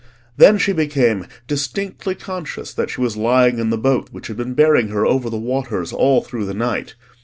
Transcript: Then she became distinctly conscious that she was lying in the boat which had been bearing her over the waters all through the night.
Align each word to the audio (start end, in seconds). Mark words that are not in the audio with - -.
Then 0.35 0.57
she 0.57 0.71
became 0.73 1.27
distinctly 1.45 2.15
conscious 2.15 2.73
that 2.73 2.89
she 2.89 2.99
was 3.01 3.17
lying 3.17 3.59
in 3.59 3.69
the 3.69 3.77
boat 3.77 4.09
which 4.11 4.25
had 4.29 4.37
been 4.37 4.55
bearing 4.55 4.87
her 4.87 5.05
over 5.05 5.29
the 5.29 5.37
waters 5.37 5.93
all 5.93 6.23
through 6.23 6.45
the 6.47 6.55
night. 6.55 6.95